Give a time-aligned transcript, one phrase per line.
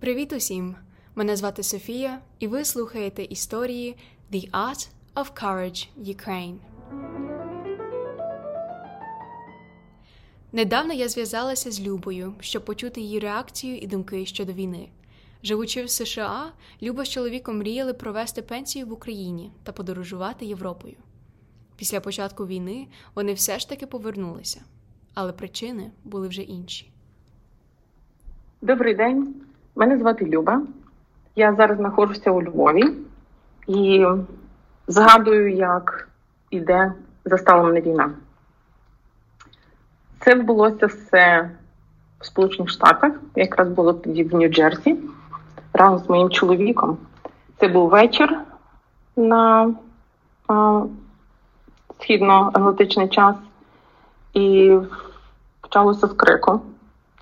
[0.00, 0.74] Привіт усім!
[1.14, 3.96] Мене звати Софія, і ви слухаєте історії
[4.32, 6.56] The Art of Courage Ukraine.
[10.52, 14.88] Недавно я зв'язалася з Любою, щоб почути її реакцію і думки щодо війни.
[15.42, 16.52] Живучи в США,
[16.82, 20.96] Люба з чоловіком мріяли провести пенсію в Україні та подорожувати Європою.
[21.76, 24.60] Після початку війни вони все ж таки повернулися,
[25.14, 26.90] але причини були вже інші.
[28.62, 29.45] Добрий день,
[29.76, 30.62] мене звати Люба.
[31.36, 32.84] Я зараз знаходжуся у Львові
[33.66, 34.06] і
[34.86, 36.08] згадую, як
[36.50, 36.92] іде
[37.24, 38.10] застала мене війна.
[40.20, 41.50] Це відбулося все
[42.20, 44.96] в Сполучених Штатах, якраз було тоді в Нью-Джерсі,
[45.72, 46.98] разом з моїм чоловіком.
[47.60, 48.38] Це був вечір
[49.16, 49.74] на
[50.48, 50.82] а,
[51.98, 53.36] східно-атлантичний час,
[54.34, 54.76] і
[55.60, 56.60] почалося з крику,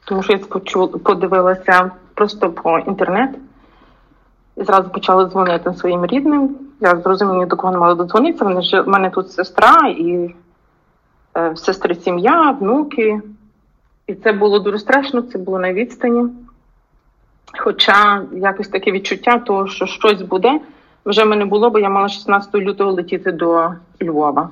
[0.05, 3.31] тому що я спочу, подивилася просто по інтернет
[4.57, 6.57] і зразу почала дзвонити своїм рідним.
[6.81, 8.45] Я зрозуміла, до кого не мала додзвонитися.
[8.45, 10.35] Вони ж в мене тут сестра і
[11.37, 13.21] е, сестри сім'я, внуки.
[14.07, 16.31] І це було дуже страшно, це було на відстані.
[17.59, 20.61] Хоча якось таке відчуття, того, що щось буде,
[21.07, 24.51] вже мене було, бо я мала 16 лютого летіти до Львова.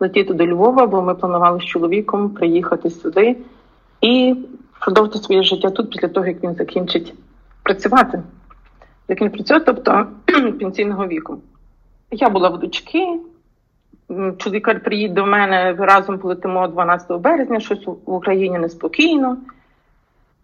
[0.00, 3.36] Летіти до Львова, бо ми планували з чоловіком приїхати сюди
[4.00, 4.36] і
[4.84, 7.14] продовжити своє життя тут після того, як він закінчить
[7.62, 8.22] працювати.
[9.08, 10.06] Як він працює, тобто
[10.60, 11.38] пенсійного віку.
[12.10, 13.20] Я була в дочки.
[14.38, 19.36] Чоловік приїде до мене разом полетимо 12 березня, щось в Україні неспокійно.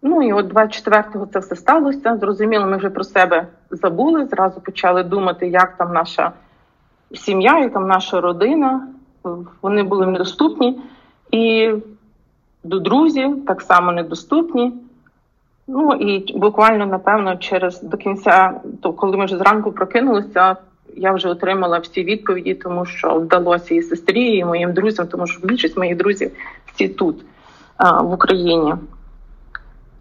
[0.01, 2.17] Ну і от 24-го це все сталося.
[2.17, 4.25] Зрозуміло, ми вже про себе забули.
[4.25, 6.31] Зразу почали думати, як там наша
[7.15, 8.87] сім'я, як там наша родина.
[9.61, 10.81] Вони були недоступні.
[11.31, 11.73] І
[12.63, 14.73] до друзів так само недоступні.
[15.67, 20.55] Ну і буквально, напевно, через до кінця, то коли ми вже зранку прокинулися,
[20.95, 25.47] я вже отримала всі відповіді, тому що вдалося і сестрі, і моїм друзям, тому що
[25.47, 26.31] більшість моїх друзів
[26.65, 27.25] всі тут,
[28.01, 28.73] в Україні.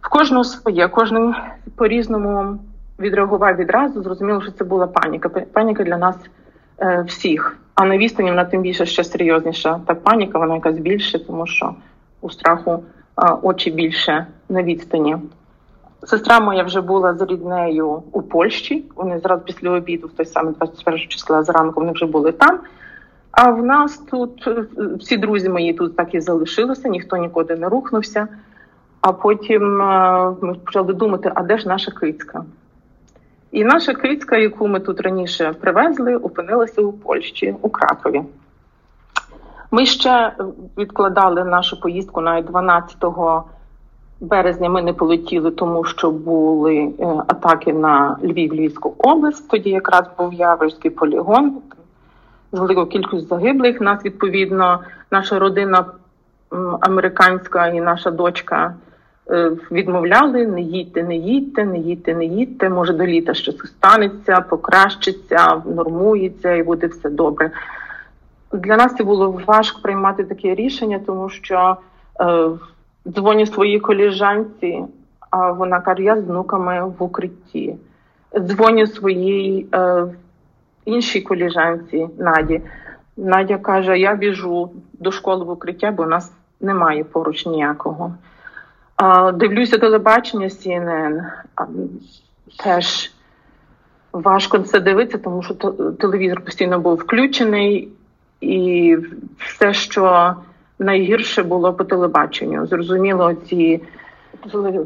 [0.01, 1.35] В кожного своє, кожен
[1.77, 2.59] по-різному
[2.99, 4.03] відреагував відразу.
[4.03, 5.29] Зрозуміло, що це була паніка.
[5.29, 6.17] Паніка для нас
[6.81, 7.59] е, всіх.
[7.75, 9.81] А на відстані вона тим більше ще серйозніша.
[9.87, 11.75] Та паніка, вона якась більше, тому що
[12.21, 15.17] у страху е, очі більше на відстані.
[16.03, 18.85] Сестра моя вже була з ріднею у Польщі.
[18.97, 22.61] Вони зразу після обіду, в той самий 21 числа зранку, вони вже були там.
[23.31, 24.49] А в нас тут
[24.99, 28.29] всі друзі мої тут так і залишилися, ніхто нікуди не рухнувся.
[29.01, 29.77] А потім
[30.41, 32.45] ми почали думати, а де ж наша кицька?
[33.53, 38.23] І наша кицька, яку ми тут раніше привезли, опинилася у Польщі, у Кракові.
[39.71, 40.33] Ми ще
[40.79, 42.97] відкладали нашу поїздку навіть 12
[44.21, 46.93] березня ми не полетіли, тому що були
[47.27, 49.49] атаки на Львів, Львівську область.
[49.49, 51.59] Тоді якраз був Яворський полігон
[52.53, 53.81] з великою кількістю загиблих.
[53.81, 54.81] Нас відповідно,
[55.11, 55.85] наша родина
[56.81, 58.75] американська і наша дочка
[59.71, 62.69] відмовляли: не їдьте, не їдьте, не їдьте, не їдьте.
[62.71, 67.51] Може, до літа щось станеться, покращиться, нормується і буде все добре.
[68.53, 71.77] Для нас це було важко приймати таке рішення, тому що
[72.21, 72.49] е,
[73.09, 74.85] дзвоню своїй коліжанці,
[75.31, 77.77] а вона каже: я з внуками в укритті.
[78.39, 80.07] Дзвоню своїй е,
[80.85, 82.61] іншій коліжанці Наді.
[83.17, 88.15] Надя каже: Я біжу до школи в укриття, бо у нас немає поруч ніякого.
[89.03, 91.21] Е, дивлюся телебачення CNN.
[92.65, 93.13] Теж
[94.13, 95.55] важко це дивитися, тому що
[96.01, 97.89] телевізор постійно був включений,
[98.41, 98.97] і
[99.39, 100.35] все, що
[100.79, 102.67] найгірше було по телебаченню.
[102.67, 103.81] Зрозуміло, ці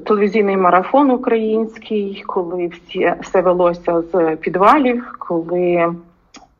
[0.06, 5.94] телевізійний марафон український, коли всі все велося з підвалів, коли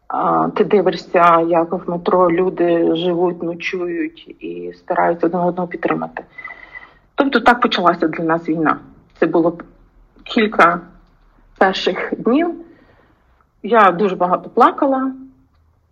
[0.09, 6.25] а, ти дивишся, як в метро люди живуть, ночують і стараються один одного підтримати.
[7.15, 8.79] Тобто так почалася для нас війна.
[9.19, 9.59] Це було
[10.25, 10.81] кілька
[11.59, 12.55] перших днів.
[13.63, 15.13] Я дуже багато плакала.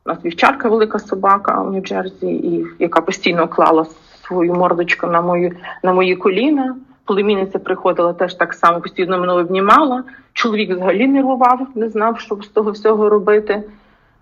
[0.07, 3.87] У нас вівчарка велика собака у Нью-Джерсі, і яка постійно клала
[4.27, 6.77] свою мордочку на мою на мої коліна.
[7.05, 10.05] Племінниця приходила теж так само, постійно мене обнімала.
[10.33, 13.63] Чоловік взагалі нервував, не знав, що з того всього робити.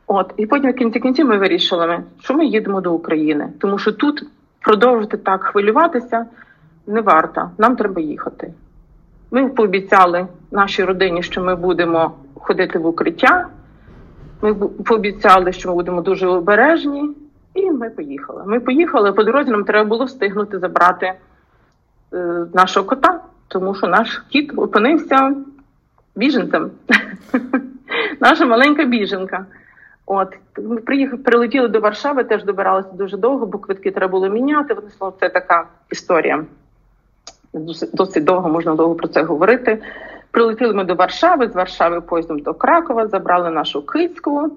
[0.06, 4.24] От і потім кінці кінці ми вирішили, що ми їдемо до України, тому що тут
[4.60, 6.26] продовжити так хвилюватися
[6.86, 7.50] не варто.
[7.58, 8.52] Нам треба їхати.
[9.31, 13.48] Ми пообіцяли нашій родині, що ми будемо ходити в укриття.
[14.43, 17.11] Ми пообіцяли, що ми будемо дуже обережні,
[17.55, 18.43] і ми поїхали.
[18.46, 21.12] Ми поїхали, по дорозі нам треба було встигнути забрати
[22.12, 25.35] е, нашого кота, тому що наш кіт опинився
[26.17, 26.70] біженцем.
[28.20, 29.46] Наша маленька біженка.
[30.06, 34.75] От ми приїхали, прилетіли до Варшави, теж добиралися дуже довго, бо квитки треба було міняти.
[34.75, 36.44] Вони сказали, це така історія.
[37.93, 39.82] Досить довго можна довго про це говорити.
[40.30, 44.50] Прилетіли ми до Варшави, з Варшави поїздом до Кракова, забрали нашу кицьку.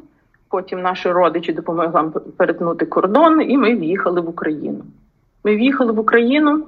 [0.49, 4.83] Потім наші родичі допомогли нам перетнути кордон, і ми в'їхали в Україну.
[5.43, 6.65] Ми в'їхали в Україну,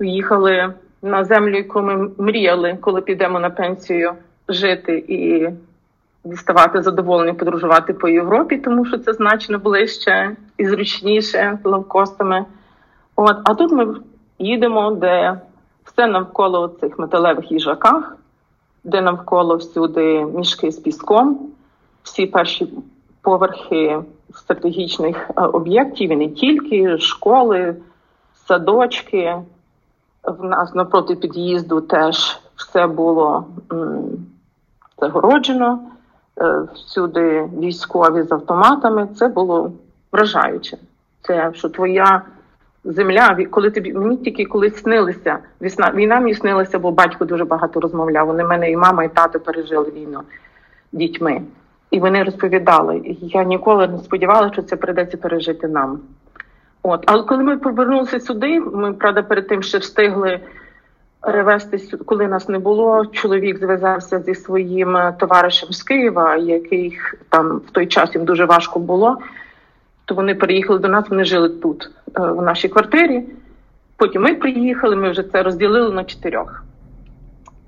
[0.00, 4.12] в'їхали на землю, яку ми мріяли, коли підемо на пенсію
[4.48, 5.48] жити і
[6.24, 12.44] діставати задоволення, подорожувати по Європі, тому що це значно ближче і зручніше лавкостами.
[13.16, 13.94] От, а тут ми
[14.38, 15.40] їдемо, де
[15.84, 18.16] все навколо цих металевих їжаках,
[18.84, 21.38] де навколо всюди мішки з піском,
[22.02, 22.68] всі перші
[23.22, 23.98] поверхи
[24.34, 27.76] стратегічних е, об'єктів і не тільки школи,
[28.46, 29.36] садочки.
[30.24, 33.46] В нас напроти під'їзду теж все було
[34.98, 35.80] загороджено,
[36.40, 39.08] е, всюди військові з автоматами.
[39.16, 39.72] Це було
[40.12, 40.78] вражаюче.
[41.22, 42.22] Це що твоя
[42.84, 47.80] земля, коли тобі мені тільки коли снилися, вісна війна мені снилася, бо батько дуже багато
[47.80, 48.26] розмовляв.
[48.26, 50.20] Вони мене і мама, і тато пережили війну
[50.92, 51.42] дітьми.
[51.90, 53.16] І вони розповідали.
[53.20, 56.00] Я ніколи не сподівалася, що це придеться пережити нам.
[56.82, 60.40] От, але коли ми повернулися сюди, ми правда перед тим ще встигли
[61.20, 63.06] перевезти коли нас не було.
[63.06, 66.98] Чоловік зв'язався зі своїм е, товаришем з Києва, який
[67.28, 69.18] там в той час їм дуже важко було.
[70.08, 73.22] То вони переїхали до нас, вони жили тут, е, в нашій квартирі.
[73.96, 76.62] Потім ми приїхали, ми вже це розділили на чотирьох.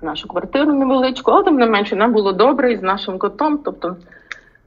[0.01, 3.59] Нашу квартиру невеличку, але тим не менше нам було добре із нашим котом.
[3.65, 3.95] Тобто,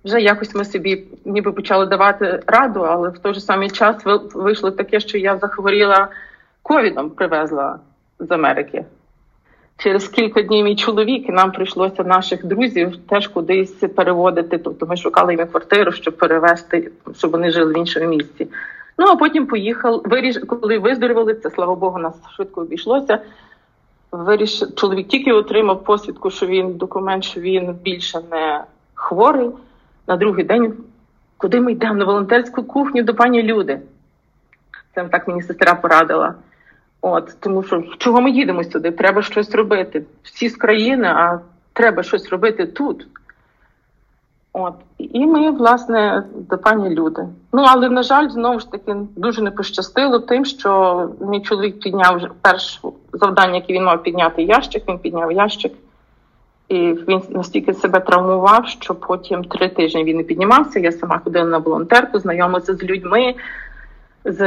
[0.05, 3.97] вже якось ми собі ніби почали давати раду, але в той же самий час
[4.35, 6.09] вийшло таке, що я захворіла
[6.62, 7.79] ковідом, привезла
[8.19, 8.85] з Америки.
[9.76, 14.59] Через кілька днів мій чоловік і нам прийшлося наших друзів теж кудись переводити.
[14.59, 18.49] Тобто ми шукали їм квартиру, щоб перевезти, щоб вони жили в іншому місці.
[18.99, 23.19] Ну а потім поїхав, виріш, коли виздоровили це, слава Богу, нас швидко обійшлося.
[24.12, 29.50] Виріш, чоловік тільки отримав посвідку, що він документ, що він більше не хворий.
[30.06, 30.75] На другий день,
[31.37, 33.81] куди ми йдемо на волонтерську кухню до пані Люди.
[34.94, 36.35] Це так мені сестра порадила.
[37.06, 38.91] От тому, що чого ми їдемо сюди?
[38.91, 40.05] Треба щось робити.
[40.23, 41.41] Всі з країни, а
[41.73, 43.06] треба щось робити тут.
[44.53, 47.23] От і ми, власне, до пані люди.
[47.53, 52.21] Ну але на жаль, знову ж таки дуже не пощастило тим, що мій чоловік підняв
[52.43, 52.81] перше
[53.12, 54.83] завдання, яке він мав підняти ящик.
[54.89, 55.73] Він підняв ящик,
[56.69, 60.81] і він настільки себе травмував, що потім три тижні він не піднімався.
[60.81, 63.35] Я сама ходила на волонтерку, знайомилася з людьми
[64.25, 64.41] з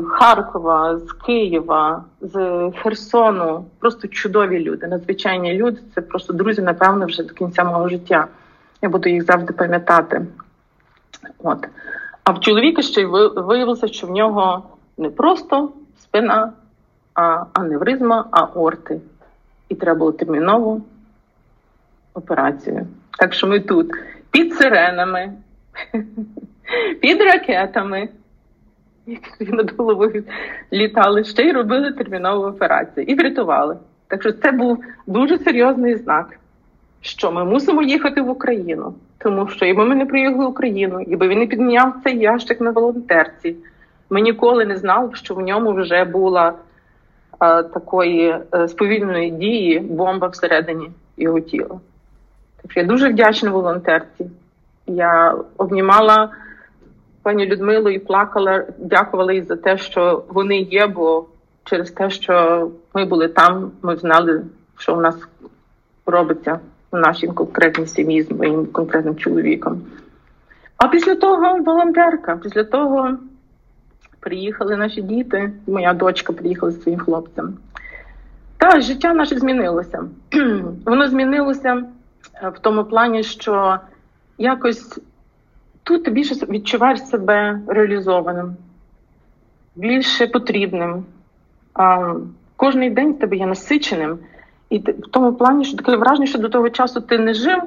[0.00, 3.64] Харкова, з Києва, з Херсону.
[3.78, 5.80] Просто чудові люди, надзвичайні люди.
[5.94, 8.26] Це просто друзі, напевно, вже до кінця мого життя.
[8.82, 10.26] Я буду їх завжди пам'ятати.
[11.38, 11.68] От.
[12.24, 13.04] А в чоловіка ще й
[13.36, 14.62] виявилося, що в нього
[14.98, 16.52] не просто спина,
[17.14, 19.00] а аневризма, а орти.
[19.68, 20.82] І треба було термінову
[22.14, 22.86] операцію.
[23.18, 23.90] Так що ми тут
[24.30, 25.32] під сиренами,
[27.00, 28.08] під ракетами
[29.40, 30.24] над головою
[30.72, 33.76] літали ще й робили термінову операцію і врятували.
[34.06, 36.38] Так що це був дуже серйозний знак,
[37.00, 41.28] що ми мусимо їхати в Україну, тому що якби ми не приїхали в Україну, якби
[41.28, 43.56] він не підняв цей ящик на волонтерці,
[44.10, 46.54] ми ніколи не знали, що в ньому вже була
[47.38, 51.80] а, такої а, е, сповільної дії бомба всередині його тіла.
[52.62, 54.30] Так що я дуже вдячна волонтерці.
[54.86, 56.28] Я обнімала
[57.24, 61.26] пані Людмилу і плакала, дякувала їй за те, що вони є, бо
[61.64, 64.42] через те, що ми були там, ми знали,
[64.76, 65.16] що у нас
[66.06, 66.60] робиться
[66.92, 69.82] в нашій конкретній сім'ї з моїм конкретним чоловіком.
[70.76, 73.10] А після того волонтерка, після того
[74.20, 77.54] приїхали наші діти, моя дочка приїхала з своїм хлопцем.
[78.56, 80.04] Та життя наше змінилося.
[80.86, 81.84] Воно змінилося
[82.42, 83.78] в тому плані, що
[84.38, 85.00] якось
[85.84, 88.56] Тут ти більше відчуваєш себе реалізованим,
[89.76, 91.04] більше потрібним.
[91.74, 92.14] А,
[92.56, 94.18] Кожний день в тебе є насиченим,
[94.70, 97.62] і ти, в тому плані, що таке враження, що до того часу ти не жив,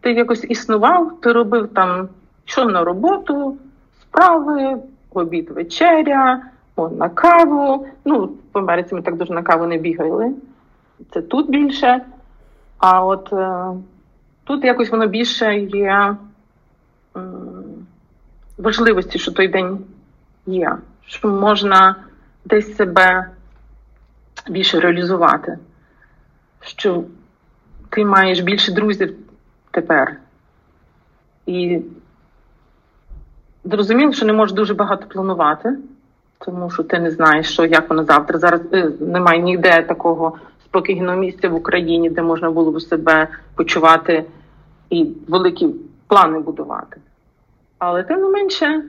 [0.00, 2.08] ти якось існував, ти робив там
[2.46, 3.56] йшов на роботу,
[4.00, 4.76] справи,
[5.10, 6.42] обід вечеря,
[6.76, 7.86] о, на каву.
[8.04, 10.32] Ну, в Америці ми так дуже на каву не бігали.
[11.10, 12.00] Це тут більше.
[12.78, 13.66] А от е,
[14.44, 16.16] тут якось воно більше є
[18.58, 19.78] важливості, що той день
[20.46, 20.76] є,
[21.06, 21.96] що можна
[22.44, 23.26] десь себе
[24.48, 25.58] більше реалізувати,
[26.60, 27.04] що
[27.88, 29.14] ти маєш більше друзів
[29.70, 30.16] тепер.
[31.46, 31.80] І
[33.64, 35.76] зрозуміло, що не можеш дуже багато планувати,
[36.38, 38.38] тому що ти не знаєш, що як воно завтра.
[38.38, 44.24] Зараз е, немає ніде такого спокійного місця в Україні, де можна було б себе почувати
[44.90, 45.68] і великі
[46.12, 47.00] плани будувати.
[47.78, 48.82] Але тим не менше,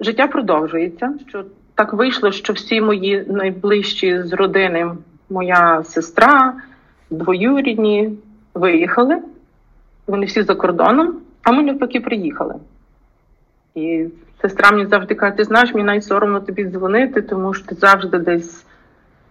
[0.00, 1.14] життя продовжується.
[1.28, 4.90] Що так вийшло, що всі мої найближчі з родини,
[5.30, 6.54] моя сестра,
[7.10, 8.18] двоюрідні,
[8.54, 9.22] виїхали.
[10.06, 12.54] Вони всі за кордоном, а ми навпаки приїхали.
[13.74, 14.06] І
[14.42, 18.66] сестра мені завжди каже, ти знаєш, мені навіть тобі дзвонити, тому що ти завжди десь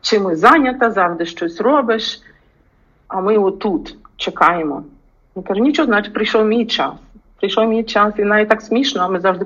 [0.02, 2.22] чимось зайнята, завжди щось робиш.
[3.08, 4.84] А ми отут чекаємо.
[5.36, 6.94] Я кажу, нічого, значить, прийшов мій час.
[7.44, 9.46] Прийшов мій час, і навіть так смішно, ми завжди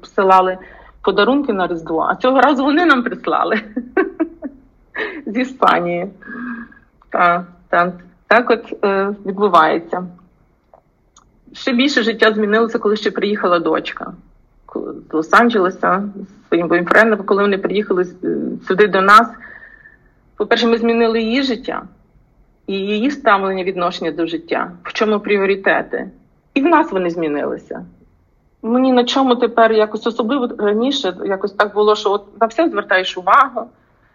[0.00, 0.58] посилали
[1.02, 3.60] подарунки на Різдво, а цього разу вони нам прислали
[5.26, 6.10] з Іспанії.
[8.28, 10.06] Так от е, відбувається.
[11.52, 14.12] Ще більше життя змінилося, коли ще приїхала дочка
[15.10, 18.36] з Лос-Анджелеса з своїм бойфрендом, коли вони приїхали е,
[18.68, 19.28] сюди до нас.
[20.36, 21.82] По-перше, ми змінили її життя
[22.66, 26.10] і її ставлення відношення до життя, в чому пріоритети.
[26.58, 27.84] І в нас вони змінилися.
[28.62, 33.18] Мені на чому тепер якось особливо раніше якось так було, що от на все звертаєш
[33.18, 33.68] увагу,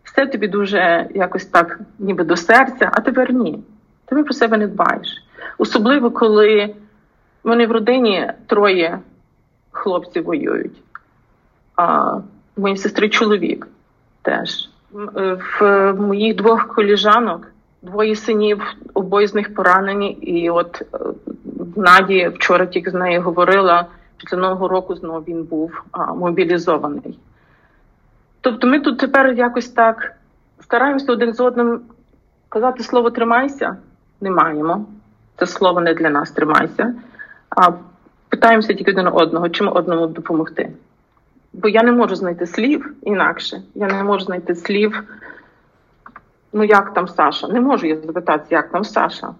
[0.03, 3.59] все тобі дуже якось так, ніби до серця, а тепер ні.
[4.05, 5.23] Ти про себе не дбаєш.
[5.57, 6.75] Особливо, коли
[7.43, 8.99] в мене в родині троє
[9.71, 10.83] хлопців воюють,
[11.75, 12.17] а
[12.57, 13.67] моїй сестри чоловік
[14.21, 14.69] теж.
[15.15, 17.47] Е, в моїх двох коліжанок
[17.83, 18.61] двоє синів,
[18.93, 20.11] обоє з них поранені.
[20.11, 20.97] І от е,
[21.75, 23.85] Наді вчора тільки з нею говорила,
[24.17, 27.19] після нового року знову він був а, мобілізований.
[28.41, 30.15] Тобто ми тут тепер якось так
[30.61, 31.81] стараємося один з одним
[32.49, 33.77] казати слово тримайся,
[34.21, 34.85] не маємо.
[35.37, 36.93] Це слово не для нас тримайся.
[37.49, 37.71] А
[38.29, 40.71] питаємося тільки один одного, чому одному допомогти.
[41.53, 43.61] Бо я не можу знайти слів інакше.
[43.75, 45.03] Я не можу знайти слів.
[46.53, 47.47] Ну, як там Саша?
[47.47, 49.35] Не можу я запитати, як там Саша.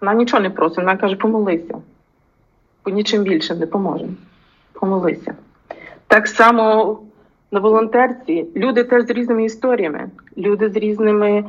[0.00, 1.74] Вона нічого не просить, вона каже, помолися.
[2.84, 4.06] Бо нічим більше не поможе.
[4.72, 5.34] Помолися.
[6.06, 6.98] Так само
[7.50, 11.44] на волонтерці люди теж з різними історіями, люди з різними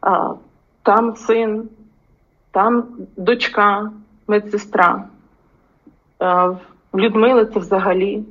[0.00, 0.34] а,
[0.82, 1.68] там син,
[2.50, 2.84] там
[3.16, 3.90] дочка,
[4.26, 5.04] медсестра.
[6.18, 6.54] А,
[6.94, 8.24] Людмила це взагалі.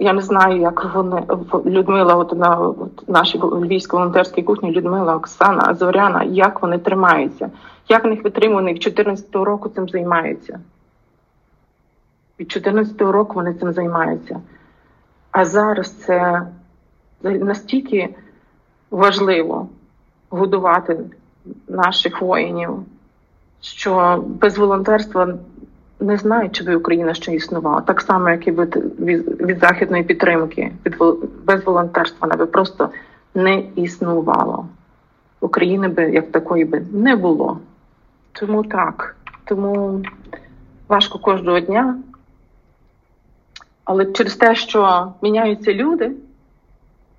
[0.00, 1.22] Я не знаю, як вони
[1.66, 2.74] Людмила, от на
[3.08, 7.50] нашій львівській волонтерській кухні, Людмила, Оксана, Зоряна, як вони тримаються,
[7.88, 10.60] як в них витримуваних 14 року цим займаються.
[12.40, 14.40] Від 14-го року вони цим займаються.
[15.30, 16.46] А зараз це
[17.22, 18.14] настільки
[18.90, 19.68] важливо
[20.30, 21.00] годувати
[21.68, 22.70] наших воїнів,
[23.60, 25.34] що без волонтерства
[26.00, 27.80] не знаю, чи би Україна ще існувала.
[27.80, 30.96] Так само, як і від, від, від західної підтримки, від
[31.44, 32.90] без волонтерства вона би просто
[33.34, 34.66] не існувало.
[35.40, 37.60] України би як такої би не було.
[38.32, 39.16] Тому так.
[39.44, 40.02] Тому
[40.88, 41.98] важко кожного дня.
[43.84, 46.12] Але через те, що міняються люди,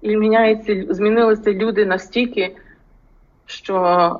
[0.01, 2.55] і міняються, змінилися люди настільки,
[3.45, 3.75] що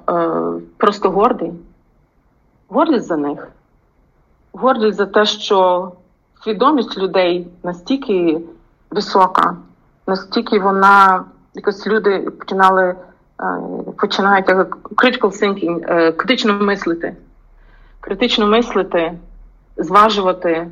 [0.10, 1.52] е, просто гордий,
[2.68, 3.52] гордість за них
[4.54, 5.92] гордість за те, що
[6.44, 8.42] свідомість людей настільки
[8.92, 9.58] висока,
[10.08, 12.96] настільки вона якось люди починали е,
[13.98, 14.46] починають
[14.96, 17.16] critical thinking, е, критично мислити,
[18.00, 19.14] критично мислити,
[19.78, 20.68] зважувати,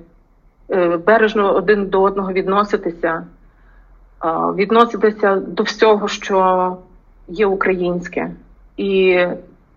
[0.72, 3.24] е, бережно один до одного відноситися,
[4.56, 6.78] відноситися до всього, що
[7.28, 8.32] є українське.
[8.78, 9.20] І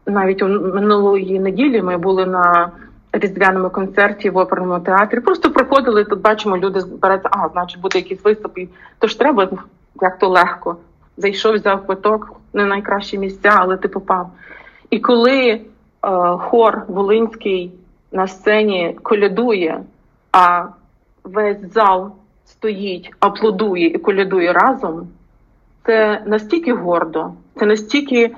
[0.06, 2.70] навіть у минулої неділі ми були на
[3.12, 5.20] різдвяному концерті в оперному театрі.
[5.20, 9.48] Просто приходили тут, бачимо, люди збираються, а значить буде виступ, і тож треба
[10.02, 10.76] як то легко.
[11.16, 14.30] Зайшов, взяв квиток, не найкращі місця, але ти попав.
[14.90, 15.60] І коли е,
[16.38, 17.72] хор Волинський
[18.12, 19.82] на сцені колядує,
[20.32, 20.64] а
[21.24, 22.12] весь зал
[22.46, 25.08] стоїть, аплодує і колядує разом,
[25.86, 28.34] це настільки гордо, це настільки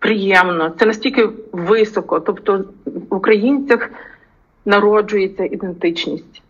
[0.00, 2.20] приємно, це настільки високо.
[2.20, 3.90] Тобто в українцях
[4.64, 6.42] народжується ідентичність.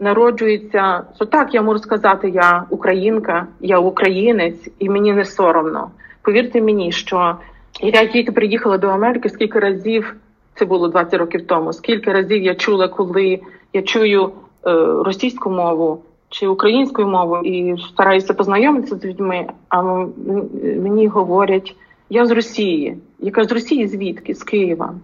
[0.00, 5.90] Народжується, що так, я можу сказати, я українка, я українець, і мені не соромно.
[6.22, 7.36] Повірте мені, що
[7.80, 10.16] я тільки приїхала до Америки, скільки разів
[10.54, 13.40] це було 20 років тому, скільки разів я чула, коли
[13.72, 14.30] я чую е,
[15.04, 19.82] російську мову чи українську мову і стараюся познайомитися з людьми, а
[20.62, 21.76] мені говорять
[22.10, 22.96] Я з Росії.
[23.18, 24.34] Я кажу, з Росії звідки?
[24.34, 24.94] З Києва.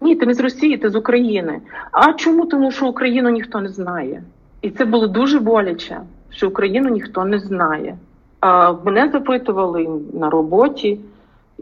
[0.00, 1.60] Ні, ти не з Росії, ти з України.
[1.92, 2.46] А чому?
[2.46, 4.22] Тому що Україну ніхто не знає.
[4.62, 6.00] І це було дуже боляче,
[6.30, 7.96] що Україну ніхто не знає.
[8.40, 11.00] А мене запитували на роботі.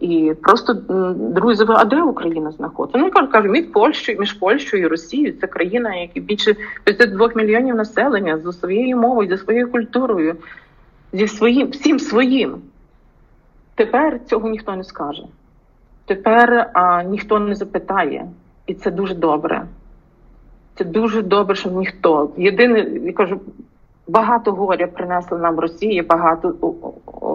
[0.00, 0.72] І просто
[1.14, 2.98] друзі, а де Україна знаходиться?
[2.98, 7.74] Ну кажуть, кажу, між Польщею, між Польщею і Росією це країна, яка більше 52 мільйонів
[7.74, 10.36] населення за своєю мовою, за своєю культурою,
[11.12, 12.54] зі своїм всім своїм.
[13.74, 15.22] Тепер цього ніхто не скаже.
[16.06, 18.28] Тепер а, ніхто не запитає,
[18.66, 19.66] і це дуже добре.
[20.74, 22.30] Це дуже добре, що ніхто.
[22.36, 23.40] Єдине, я кажу,
[24.08, 26.54] багато горя принесла нам Росія, багато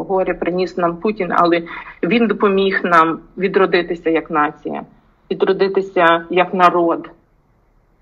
[0.07, 1.63] горя приніс нам Путін, але
[2.03, 4.83] він допоміг нам відродитися як нація,
[5.31, 7.09] відродитися як народ.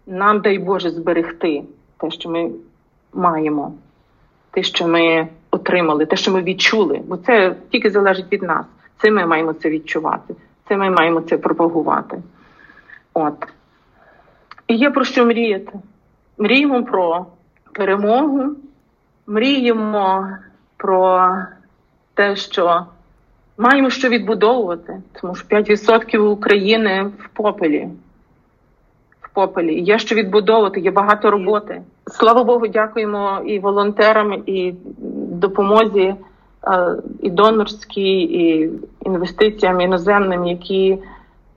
[0.08, 1.63] Нам дай Боже зберегти
[1.98, 2.51] те, що ми
[3.13, 3.74] маємо,
[4.51, 5.27] те, що ми
[5.67, 8.65] отримали, те, що ми відчули, бо це тільки залежить від нас.
[9.01, 10.36] Це ми маємо це відчувати,
[10.67, 12.21] це ми маємо це пропагувати.
[13.13, 13.47] От.
[14.67, 15.71] І є про що мріяти.
[16.38, 17.25] Мріємо про
[17.74, 18.55] перемогу,
[19.27, 20.27] мріємо
[20.77, 21.31] про
[22.13, 22.86] те, що
[23.57, 27.89] маємо що відбудовувати, тому що 5% України в попелі.
[29.21, 29.81] В попелі.
[29.81, 31.81] Є що відбудовувати, є багато роботи.
[32.12, 34.74] Слава Богу, дякуємо і волонтерам, і
[35.39, 36.15] допомозі,
[36.67, 38.72] е, і донорській, і
[39.06, 40.98] інвестиціям іноземним, які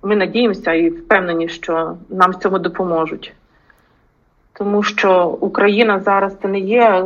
[0.03, 3.35] ми надіємося і впевнені, що нам в цьому допоможуть.
[4.53, 7.05] Тому що Україна зараз це не є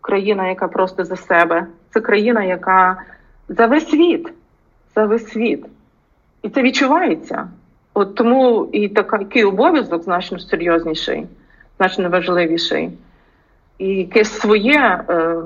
[0.00, 1.66] країна, яка просто за себе.
[1.90, 3.02] Це країна, яка
[3.48, 4.32] за весь світ,
[4.94, 5.66] за весь світ.
[6.42, 7.48] І це відчувається.
[7.94, 11.26] От тому і такий обов'язок значно серйозніший,
[11.76, 12.90] значно важливіший.
[13.78, 15.42] І якесь своє, е, е,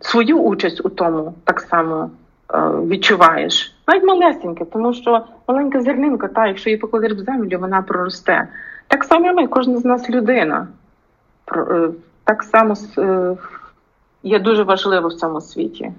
[0.00, 2.10] свою участь у тому так само
[2.54, 3.76] е, відчуваєш.
[3.88, 8.48] Навіть малесеньке, тому що маленька зернинка, та, якщо її покладеш в землю, вона проросте.
[8.88, 10.68] Так само ми, кожен з нас людина.
[11.56, 11.88] Е,
[12.24, 13.36] так само е,
[14.22, 15.92] є дуже важливо в цьому світі.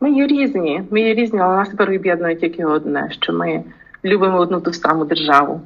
[0.00, 3.64] Ми є різні, ми є різні, але нас тепер об'єднує тільки одне, що ми
[4.04, 5.60] любимо одну ту саму державу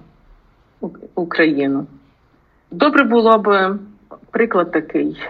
[1.14, 1.86] Україну.
[2.70, 3.78] Добре було б
[4.30, 5.20] приклад такий.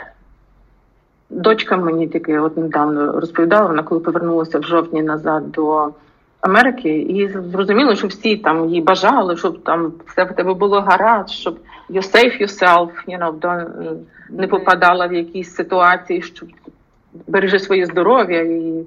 [1.33, 5.91] Дочка мені тільки от недавно розповідала, вона коли повернулася в жовтні назад до
[6.41, 11.31] Америки, і зрозуміло, що всі там їй бажали, щоб там все в тебе було гаразд,
[11.31, 11.59] щоб
[11.91, 16.47] you save yourself, you know, не попадала в якісь ситуації, що
[17.27, 18.87] бережи своє здоров'я і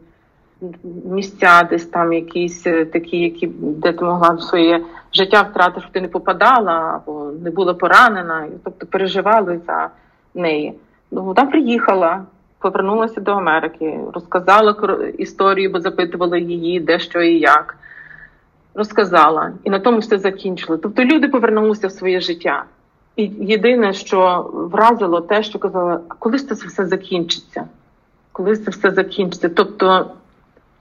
[1.06, 4.82] місця десь там якісь е, такі, які де ти могла своє
[5.14, 9.90] життя втратити, щоб ти не попадала або не була поранена, тобто переживали за
[10.36, 10.74] неї.
[11.12, 12.24] Ну, Вона приїхала
[12.66, 17.78] повернулася до Америки, розказала історію, бо запитували її, де що і як.
[18.74, 20.78] Розказала, і на тому все закінчили.
[20.78, 22.64] Тобто люди повернулися в своє життя.
[23.16, 27.68] І єдине, що вразило, те, що казали, а коли це все закінчиться?
[28.32, 29.50] Коли це все закінчиться?
[29.50, 30.12] Тобто,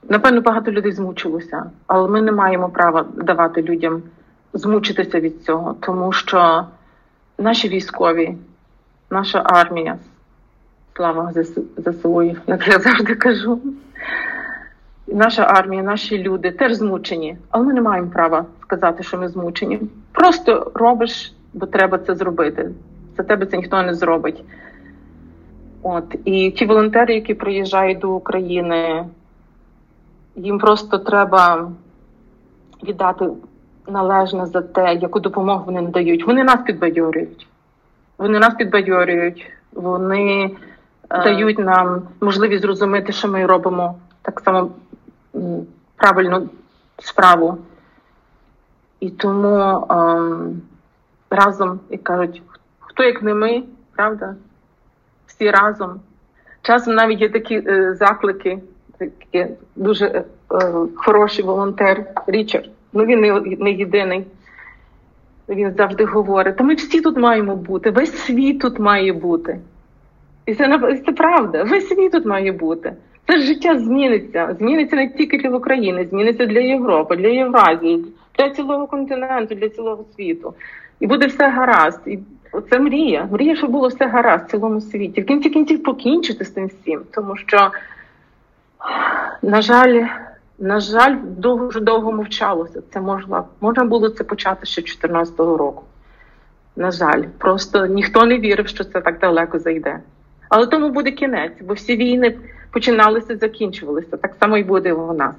[0.09, 4.03] напевно, багато людей змучилося, але ми не маємо права давати людям
[4.53, 6.65] змучитися від цього, тому що
[7.37, 8.37] наші військові,
[9.09, 9.97] наша армія
[10.95, 11.33] слава
[11.77, 13.59] ЗСУ, як я завжди кажу.
[15.07, 19.79] Наша армія, наші люди теж змучені, але ми не маємо права сказати, що ми змучені.
[20.11, 22.71] Просто робиш, бо треба це зробити.
[23.17, 24.43] За тебе це ніхто не зробить.
[25.83, 29.05] От і ті волонтери, які приїжджають до України,
[30.35, 31.71] їм просто треба
[32.83, 33.25] віддати
[33.87, 36.27] належне за те, яку допомогу вони надають.
[36.27, 37.47] Вони нас підбадьорюють.
[38.17, 39.51] Вони нас підбадьорюють.
[39.73, 40.51] Вони
[41.09, 44.71] дають нам можливість зрозуміти, що ми робимо так само
[45.95, 46.49] правильну
[46.99, 47.57] справу.
[48.99, 50.61] І тому ем,
[51.29, 52.41] разом, як кажуть,
[52.79, 53.63] хто як не ми,
[53.95, 54.35] правда?
[55.27, 55.99] Всі разом.
[56.61, 58.59] Часом навіть є такі е, заклики,
[58.97, 60.25] такі дуже е,
[60.95, 62.69] хороший волонтер Річард.
[62.93, 64.27] Ну він не, не єдиний.
[65.49, 69.59] Він завжди говорить: та ми всі тут маємо бути, весь світ тут має бути.
[70.45, 71.63] І це це правда.
[71.63, 72.93] Весь світ тут має бути.
[73.27, 74.55] Це життя зміниться.
[74.59, 78.05] Зміниться не тільки для України, зміниться для Європи, для Євразії,
[78.37, 80.53] для цілого континенту, для цілого світу.
[80.99, 82.01] І буде все гаразд.
[82.05, 82.19] І
[82.69, 83.27] це мрія.
[83.31, 85.21] Мрія, щоб було все гаразд в цілому світі.
[85.21, 87.71] В кінці кінців покінчити з тим всім, тому що,
[89.41, 90.03] на жаль,
[90.59, 92.81] на жаль, дуже довго мовчалося.
[92.93, 95.83] Це можна, можна було це почати ще 2014 року.
[96.75, 99.99] На жаль, просто ніхто не вірив, що це так далеко зайде.
[100.49, 102.35] Але тому буде кінець, бо всі війни
[102.71, 104.17] починалися, закінчувалися.
[104.17, 105.35] Так само і буде у нас.